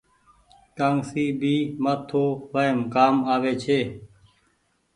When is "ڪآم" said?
2.93-3.15